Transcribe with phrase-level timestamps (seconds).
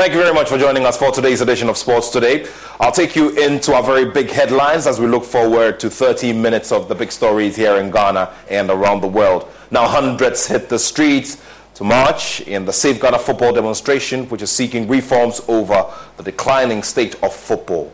[0.00, 2.46] Thank you very much for joining us for today's edition of Sports Today.
[2.80, 6.72] I'll take you into our very big headlines as we look forward to 30 minutes
[6.72, 9.46] of the big stories here in Ghana and around the world.
[9.70, 11.36] Now, hundreds hit the streets
[11.74, 15.84] to march in the Safe Ghana football demonstration, which is seeking reforms over
[16.16, 17.92] the declining state of football.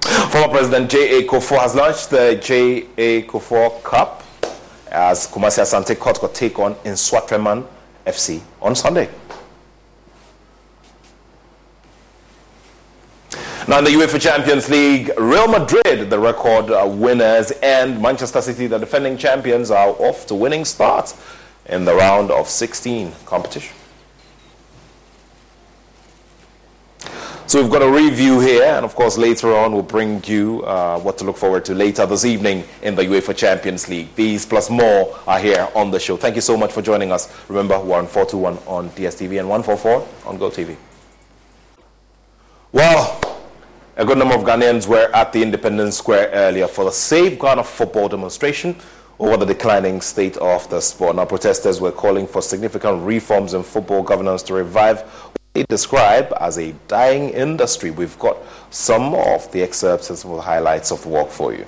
[0.00, 1.24] Former President J.A.
[1.24, 3.24] Kufuor has launched the J.A.
[3.24, 4.23] Kufuor Cup
[4.94, 7.66] as Kumasi Asante Kotoko take on in Nsoatreman
[8.06, 9.10] FC on Sunday.
[13.66, 18.66] Now in the UEFA Champions League, Real Madrid, the record uh, winners, and Manchester City,
[18.68, 21.20] the defending champions, are off to winning starts
[21.66, 23.74] in the round of 16 competition.
[27.46, 30.98] So we've got a review here, and of course later on we'll bring you uh,
[30.98, 34.14] what to look forward to later this evening in the UEFA Champions League.
[34.14, 36.16] These plus more are here on the show.
[36.16, 37.30] Thank you so much for joining us.
[37.48, 40.74] Remember, we're on 421 on DSTV and 144 on GoTV.
[42.72, 43.20] Well,
[43.96, 47.62] a good number of Ghanaians were at the Independence Square earlier for the Save Ghana
[47.62, 48.74] football demonstration
[49.18, 51.16] over the declining state of the sport.
[51.16, 55.04] Now, protesters were calling for significant reforms in football governance to revive
[55.62, 57.92] describe as a dying industry.
[57.92, 58.38] We've got
[58.70, 61.64] some of the excerpts and some of the highlights of the walk for you.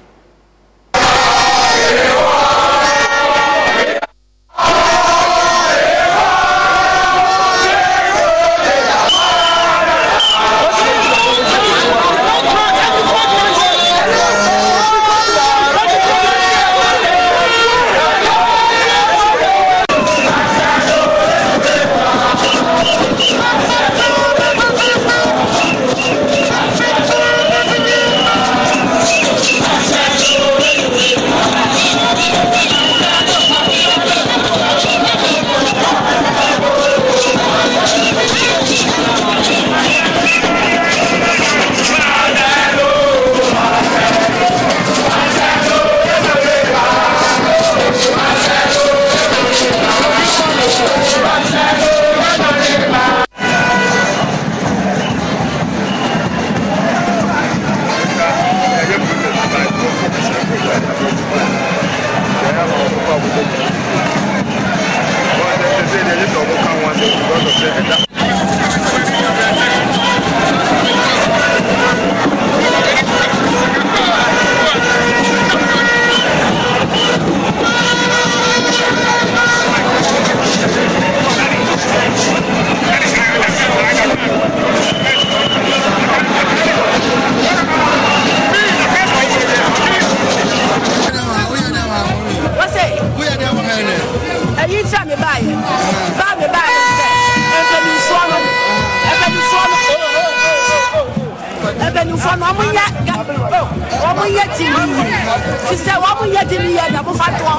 [105.69, 107.55] Fi sɛ ɔmo nyɛ timi yɛ na mofa toɔ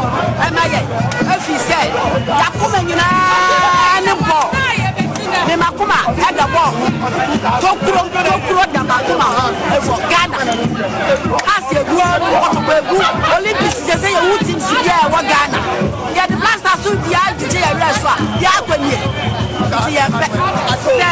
[0.46, 0.82] ɛma yɛ
[1.34, 1.80] efi sɛ
[2.42, 4.40] yakoma nyinaa ne bɔ.
[5.48, 5.98] Ne makoma
[6.28, 6.64] ɛda bɔ.
[7.62, 9.46] Tokuro tokuro da makoma ho
[9.78, 10.38] efɔ ghana.
[11.54, 11.96] Ase egu
[12.42, 12.98] kɔtɔkɔ egu.
[13.38, 15.60] Olympics sɛ yɛ wu team si yɛ ɛwɔ ghana.
[16.16, 19.00] Yɛde blaster so di agyegye yɛ wura so a yɛ akɔ nie
[19.68, 20.28] nti yɛ pɛ
[20.84, 21.08] sɛ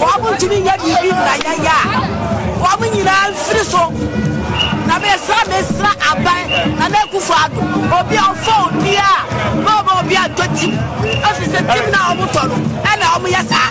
[0.00, 1.84] wɔn mo ntumi nyɛ biribi na yɛyɛ a
[2.62, 3.82] wɔn mo nyinaa mfiri so
[5.12, 6.42] yɛsra bɛsra aban
[6.78, 7.60] na na akufo ado
[7.98, 9.12] obi a ɔfa obi a
[9.64, 10.72] na ɔma obi atɔ tim.
[11.28, 12.56] Ɛfiri sɛ tim na ɔmotɔ no
[12.90, 13.68] ɛna ɔmoyɛ saa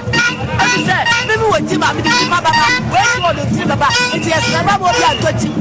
[0.62, 0.98] ɛfiri sɛ
[1.28, 3.88] meme wɔ tim a mede tim ababa wɔasi wɔ de tim baba.
[4.14, 5.54] Nti yɛsra ba ma obi atɔ tim.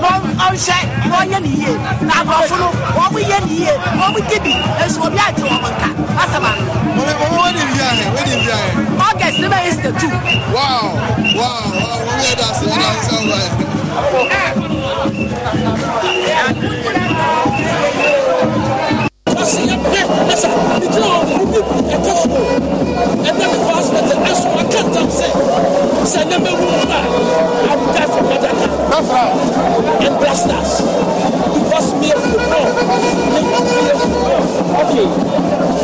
[0.00, 0.08] Na
[0.48, 0.78] ɔnhyɛ
[1.08, 1.74] na ɔnyɛ ne yie
[2.06, 5.60] na aborɔfo no wɔn mo yɛ ne yie wɔn mo gidi nso obi ate wɔn
[5.60, 5.88] nka.
[6.22, 6.64] Asaba no.
[6.96, 8.68] wɔn wɔn de wia yɛ wɔn de wia yɛ.
[9.08, 10.08] august ne bɛ yɛ sita two.
[10.56, 10.96] wow
[11.36, 13.71] wow wow wɔn yɛ da se wɔn na nsa wɔn yɛ.
[13.92, 14.52] Okay.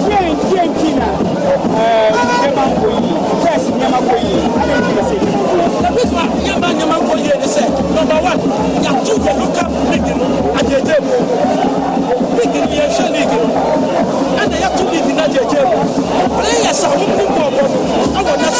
[0.08, 1.12] Yeah, yeah, yeah.
[1.74, 3.47] Uh,
[3.78, 5.88] nneɛma kɔ yie adi nti na sɛ nneɛma kɔ yie.
[5.88, 7.62] Ebi so a nneɛma nneɛma nkɔ yie ni sɛ
[7.94, 8.40] number one
[8.84, 10.26] yàtò yɛ local league no
[10.58, 11.16] agyegye mu
[12.38, 12.58] league
[16.36, 18.57] players a wɔn mu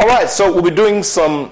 [0.00, 1.50] All right, so we'll be doing some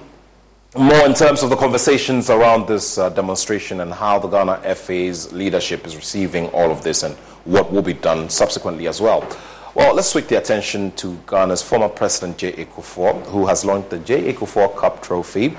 [0.73, 5.33] more in terms of the conversations around this uh, demonstration and how the Ghana FA's
[5.33, 7.13] leadership is receiving all of this and
[7.43, 9.27] what will be done subsequently as well.
[9.75, 12.63] Well, let's switch the attention to Ghana's former president, J.A.
[12.67, 14.31] Kufuor, who has launched the J.A.
[14.31, 15.53] Kufuor Cup Trophy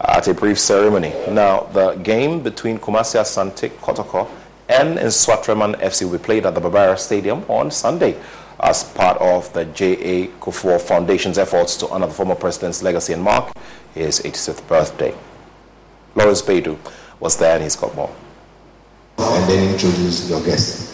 [0.00, 1.14] uh, at a brief ceremony.
[1.30, 4.28] Now, the game between Kumasi Asante Kotoko
[4.68, 8.16] and Nsoatreman FC will be played at the Baba Yara Stadium on Sunday
[8.62, 10.28] as part of the J.A.
[10.40, 13.52] Kufuor Foundation's efforts to honor the former president's legacy and mark
[13.94, 15.14] his 85th birthday.
[16.14, 16.78] Lawrence Beidou
[17.18, 18.14] was there and he's got more.
[19.18, 20.90] And then introduce your guest.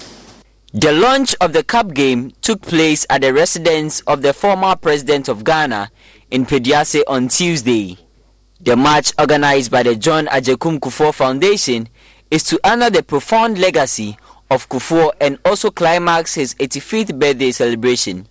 [0.72, 5.28] The launch of the Cup game took place at the residence of the former president
[5.28, 5.90] of Ghana
[6.30, 7.98] in Pediase on Tuesday.
[8.60, 11.88] The match organized by the John Agyekum Kufuor Foundation
[12.30, 14.18] is to honor the profound legacy
[14.50, 18.26] of Kufuor and also climax his 85th birthday celebration.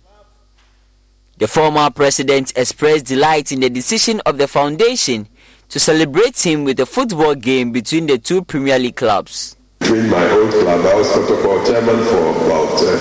[1.38, 5.28] The former president expressed delight in the decision of the foundation
[5.68, 9.56] to celebrate him with a football game between the two Premier League clubs.
[9.78, 12.98] Between my old club, I was protocol chairman for about uh,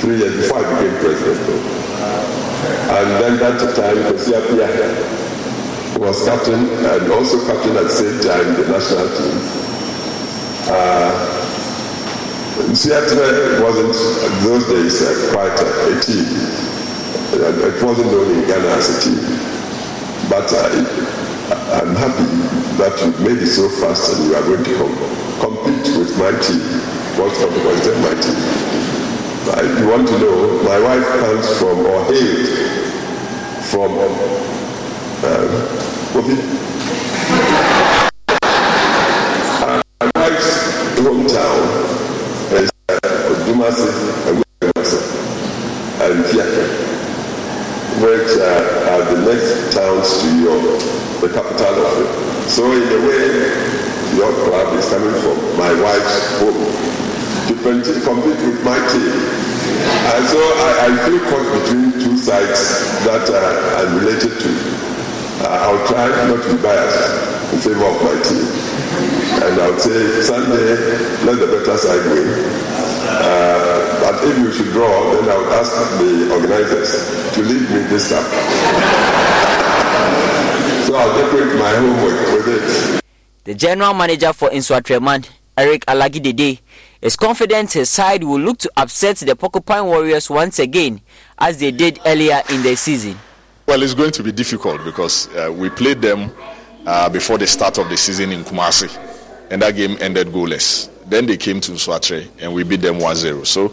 [0.00, 1.80] three years before I became president.
[2.90, 8.54] And then that time, Kwesi Appiah was captain and also captain at the same time
[8.54, 9.38] the national team.
[10.66, 11.29] Uh,
[12.74, 13.94] Seattle wasn't
[14.44, 16.26] those days uh, quite a, a team.
[17.32, 19.20] It wasn't in Ghana as a team.
[20.28, 20.68] But uh,
[21.82, 22.26] I'm happy
[22.78, 24.96] that you made it so fast and you are going to com-
[25.40, 26.60] compete with my team.
[27.18, 28.38] What's considered my team?
[29.52, 32.70] If you want to know, my wife comes from or hailed
[33.70, 34.40] from uh,
[39.62, 40.50] uh, my wife's
[40.98, 41.60] hometown
[42.52, 42.70] is
[43.60, 44.40] and
[48.00, 50.80] which uh, are the next towns to York,
[51.20, 52.48] the capital of it.
[52.48, 53.52] So in a way,
[54.16, 56.72] your club is coming from my wife's home
[57.48, 57.54] to
[58.00, 59.12] compete with my team.
[60.16, 64.50] And so I, I feel caught between two sides that uh, I'm related to.
[65.44, 68.48] Uh, I'll try not to be biased in favor of my team.
[69.44, 70.80] And I'll say, Sunday,
[71.28, 72.89] let the better side win.
[73.02, 77.80] Uh, but if you should draw, then I would ask the organizers to leave me
[77.88, 78.24] this time.
[80.86, 83.02] so I'll decorate my homework with it.
[83.44, 86.60] The general manager for Nsoatreman, Eric Alagidede,
[87.00, 91.00] is confident his side will look to upset the Porcupine Warriors once again,
[91.38, 93.18] as they did earlier in the season.
[93.66, 96.30] Well, it's going to be difficult because uh, we played them
[96.86, 98.90] uh, before the start of the season in Kumasi,
[99.50, 100.90] and that game ended goalless.
[101.10, 103.44] Then they came to Swatre and we beat them 1-0.
[103.44, 103.72] So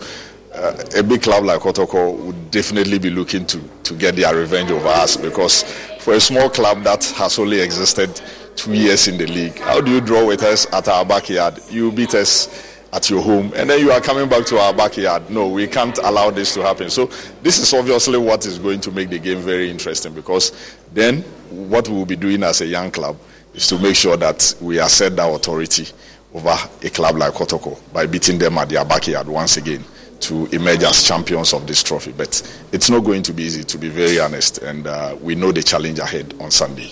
[0.53, 4.72] uh, a big club like Kotoko would definitely be looking to, to get their revenge
[4.72, 5.62] over us because
[6.00, 8.20] for a small club that has only existed
[8.56, 11.60] two years in the league, how do you draw with us at our backyard?
[11.70, 15.29] You beat us at your home and then you are coming back to our backyard.
[15.29, 16.89] No, we can't allow this to happen.
[16.89, 17.06] So
[17.44, 21.88] this is obviously what is going to make the game very interesting because then what
[21.88, 23.15] we will be doing as a young club
[23.53, 25.86] is to make sure that we assert that authority
[26.34, 29.84] over a club like Kotoko by beating them at their backyard once again
[30.20, 32.12] to emerge as champions of this trophy.
[32.12, 32.42] But
[32.72, 35.64] it's not going to be easy, to be very honest, and uh, we know the
[35.64, 36.92] challenge ahead on Sunday.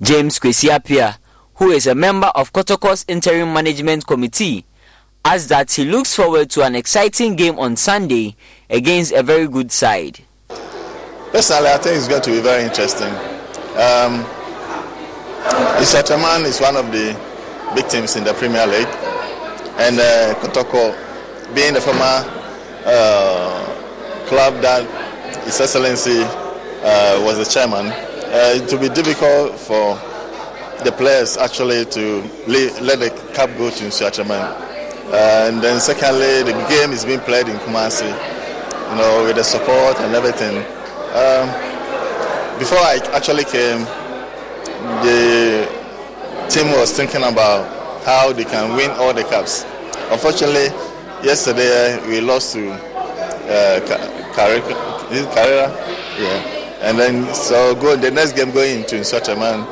[0.00, 1.16] James Kwesi Appiah,
[1.56, 4.64] who is a member of Kotoko's interim management committee,
[5.24, 8.36] adds that he looks forward to an exciting game on Sunday
[8.70, 10.20] against a very good side.
[11.30, 13.08] Personally, I think it's going to be very interesting.
[13.76, 14.24] Um,
[15.78, 17.27] Isataman is one of the
[17.74, 18.88] big teams in the Premier League,
[19.78, 20.94] and uh, Kotoko,
[21.54, 22.24] being the former
[22.84, 23.64] uh,
[24.26, 24.84] club that
[25.44, 29.96] His Excellency uh, was the chairman, uh, it will be difficult for
[30.84, 34.68] the players actually to let the cup go to Nsoatreman.
[35.10, 38.06] Uh, and then secondly, the game is being played in Kumasi,
[38.90, 40.58] you know, with the support and everything.
[41.16, 41.48] Um,
[42.58, 43.84] before I actually came,
[45.02, 45.77] the
[46.48, 49.64] team was thinking about how they can win all the cups.
[50.10, 50.66] Unfortunately,
[51.22, 53.80] yesterday we lost to uh,
[54.34, 55.68] Karela.
[56.18, 56.58] Yeah.
[56.80, 59.66] And then, so go the next game going into Nsoatreman,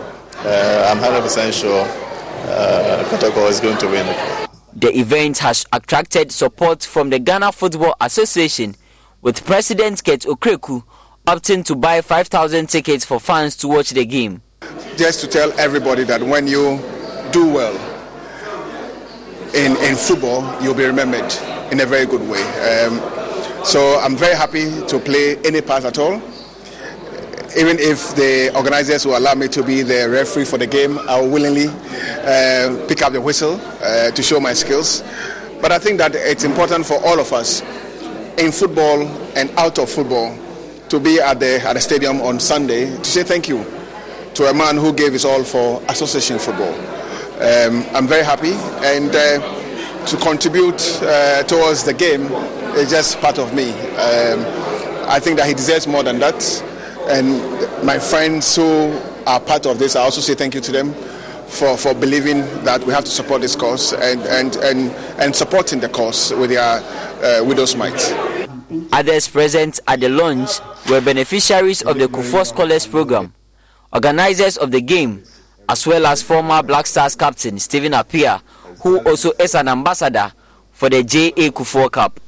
[0.44, 4.06] uh, I'm 100% sure uh, Kotoko is going to win.
[4.74, 8.74] The event has attracted support from the Ghana Football Association,
[9.22, 10.82] with President Kurt Okraku
[11.26, 14.42] opting to buy 5,000 tickets for fans to watch the game.
[14.96, 16.78] Just to tell everybody that when you
[17.30, 17.74] do well
[19.54, 21.32] in, in football, you'll be remembered
[21.70, 22.42] in a very good way.
[22.62, 23.00] Um,
[23.64, 26.22] so I'm very happy to play any part at all
[27.56, 31.18] even if the organizers will allow me to be the referee for the game, I
[31.20, 35.02] will willingly uh, pick up the whistle uh, to show my skills.
[35.62, 37.62] But I think that it's important for all of us
[38.36, 40.36] in football and out of football
[40.90, 43.64] to be at the, at the stadium on Sunday to say thank you
[44.36, 46.74] to a man who gave his all for association football.
[47.40, 48.52] Um, I'm very happy
[48.84, 52.30] and uh, to contribute uh, towards the game
[52.76, 53.70] is just part of me.
[53.70, 54.44] Um,
[55.08, 56.36] I think that he deserves more than that.
[57.08, 57.40] And
[57.84, 60.92] my friends who are part of this, I also say thank you to them
[61.46, 65.80] for, for believing that we have to support this cause and, and, and, and supporting
[65.80, 67.94] the cause with their uh, widow's might.
[68.92, 73.32] Others present at the launch were beneficiaries of the Kufuor Scholars Program,
[73.92, 75.22] organizers of the game,
[75.68, 78.40] as well as former Black Stars captain Stephen Appiah,
[78.82, 80.32] who also is an ambassador
[80.72, 81.50] for the J.A.
[81.50, 82.20] Kufuor Cup.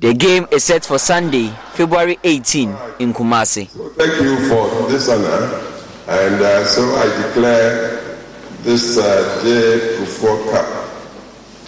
[0.00, 3.68] The game is set for Sunday, February 18 in Kumasi.
[3.96, 5.62] Thank you for this honor,
[6.08, 8.18] and uh, so I declare
[8.62, 9.98] this uh, J.
[9.98, 10.66] Kufuor Cup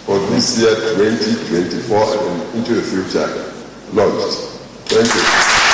[0.05, 3.53] for this year 2024 and into the future
[3.93, 4.39] launched.
[4.87, 5.66] Thank you.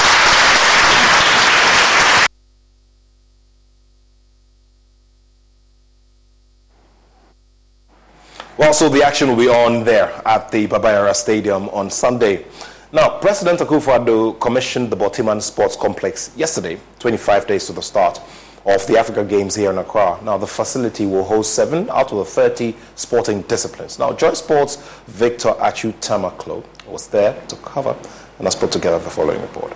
[8.56, 12.46] Well, so the action will be on there at the Baba Yara Stadium on Sunday.
[12.92, 18.22] Now, President Akufo-Addo commissioned the Borteyman Sports Complex yesterday, 25 days to the start
[18.68, 20.20] of the Africa Games here in Accra.
[20.24, 23.98] Now, the facility will host seven out of the 30 sporting disciplines.
[23.98, 24.76] Now, Joy Sports'
[25.08, 27.96] Victor Achu Tamaklo was there to cover
[28.38, 29.74] and has put together the following report.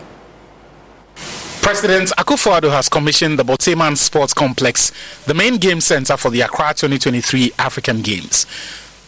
[1.68, 4.94] President Akufo-Addo has commissioned the Borteyman Sports Complex,
[5.26, 8.46] the main game center for the Accra 2023 African Games.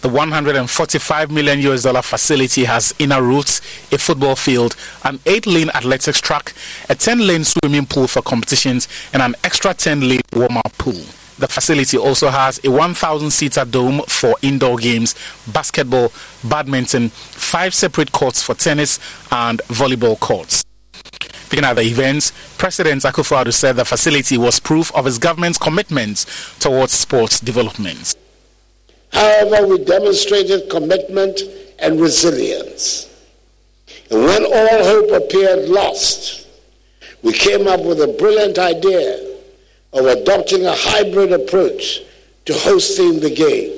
[0.02, 3.60] The 145 million US dollar facility has inner routes,
[3.94, 4.76] a football field,
[5.06, 6.54] an 8 lane athletics track,
[6.90, 11.02] a 10 lane swimming pool for competitions, and an extra 10 lane warm up pool.
[11.38, 15.16] The facility also has a 1,000 seater dome for indoor games,
[15.54, 16.12] basketball,
[16.44, 19.00] badminton, five separate courts for tennis,
[19.32, 20.66] and volleyball courts.
[21.50, 26.26] Speaking at the event, President Akufo-Addo said the facility was proof of his government's commitment
[26.60, 28.16] towards sports development.
[29.12, 31.42] However, we demonstrated commitment
[31.80, 33.08] and resilience.
[34.12, 36.48] And when all hope appeared lost,
[37.24, 39.38] we came up with a brilliant idea
[39.94, 42.02] of adopting a hybrid approach
[42.46, 43.76] to hosting the game.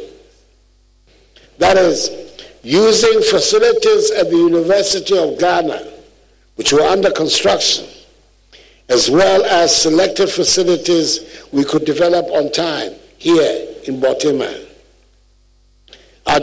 [1.57, 2.09] That is,
[2.63, 5.90] using facilities at the University of Ghana,
[6.61, 7.87] which were under construction,
[8.87, 14.67] as well as selected facilities we could develop on time here in Borteyman.
[16.27, 16.39] Our,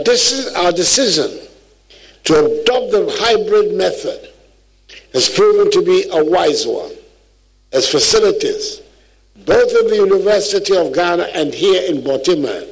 [0.57, 1.47] our decision
[2.25, 4.33] to adopt the hybrid method
[5.13, 6.91] has proven to be a wise one,
[7.71, 8.81] as facilities,
[9.45, 12.67] both at the University of Ghana and here in Borteyman,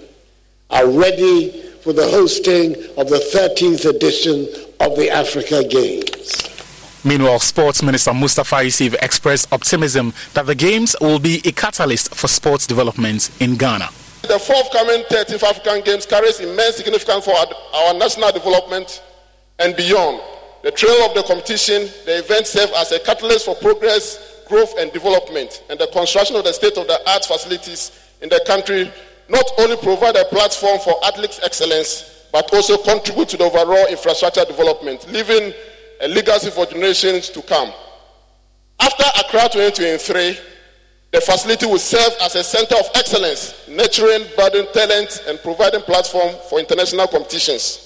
[0.69, 4.49] are ready for the hosting of the 13th edition
[4.81, 6.56] of the Africa Games.
[7.07, 12.27] Meanwhile, Sports Minister Mustapha Ussif expressed optimism that the Games will be a catalyst for
[12.27, 13.87] sports development in Ghana.
[14.23, 19.01] The forthcoming 13th African Games carries immense significance for our, national development
[19.57, 20.19] and beyond.
[20.63, 24.91] The trail of the competition, the event serves as a catalyst for progress, growth, and
[24.91, 28.91] development, and the construction of the state-of-the-art facilities in the country
[29.29, 34.43] not only provide a platform for athletics excellence, but also contribute to the overall infrastructure
[34.43, 35.53] development, leaving
[36.01, 37.71] a legacy for generations to come.
[38.79, 40.37] After Accra 2023,
[41.11, 46.35] the facility will serve as a center of excellence, nurturing budding talent and providing platform
[46.49, 47.83] for international competitions.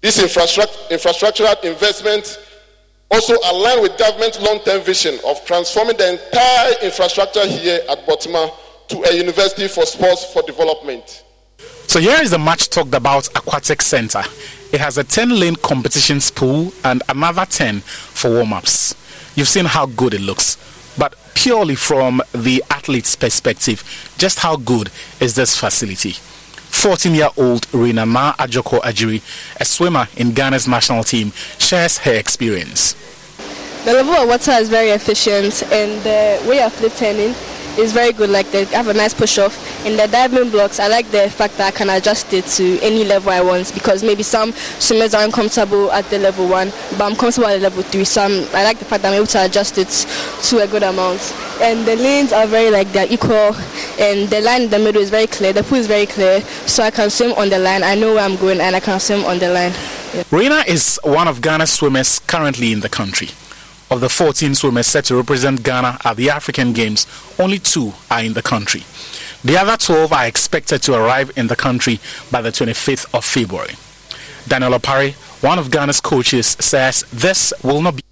[0.00, 2.38] This infrastructural investment
[3.10, 8.50] also align with government's long-term vision of transforming the entire infrastructure here at Borteyman
[8.88, 11.24] to a university for sports for development.
[11.88, 14.22] So here is the much talked about aquatic center.
[14.72, 18.94] It has a 10 lane competitions pool and another 10 for warm ups.
[19.36, 20.56] You've seen how good it looks,
[20.98, 23.84] but purely from the athlete's perspective,
[24.18, 26.12] just how good is this facility?
[26.12, 29.22] 14 year old Rina Ma Ajoko Ajiri,
[29.60, 32.94] a swimmer in Ghana's national team, shares her experience.
[33.84, 37.34] The level of water is very efficient and the way of flip turning
[37.78, 38.30] is very good.
[38.30, 39.54] Like they have a nice push off.
[39.86, 43.04] In the diving blocks, I like the fact that I can adjust it to any
[43.04, 47.14] level I want because maybe some swimmers aren't comfortable at the level one, but I'm
[47.14, 48.02] comfortable at the level three.
[48.02, 49.86] So I'm, I like the fact that I'm able to adjust it
[50.48, 51.20] to a good amount.
[51.60, 53.54] And the lanes are very like they're equal,
[54.00, 55.52] and the line in the middle is very clear.
[55.52, 57.84] The pool is very clear, so I can swim on the line.
[57.84, 59.72] I know where I'm going, and I can swim on the line.
[60.12, 60.24] Yeah.
[60.32, 63.28] Rina is one of Ghana's swimmers currently in the country.
[63.88, 67.06] Of the 14 swimmers set to represent Ghana at the African Games,
[67.38, 68.82] only two are in the country.
[69.46, 72.00] The other 12 are expected to arrive in the country
[72.32, 73.74] by the 25th of February.
[74.48, 78.02] Daniel Opare, one of Ghana's coaches, says this will not be.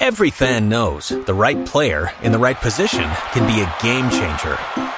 [0.00, 4.56] Every fan knows the right player in the right position can be a game changer.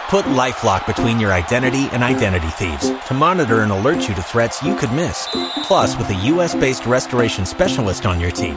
[0.08, 4.62] Put LifeLock between your identity and identity thieves to monitor and alert you to threats
[4.62, 5.26] you could miss.
[5.64, 8.56] Plus, with a US-based restoration specialist on your team,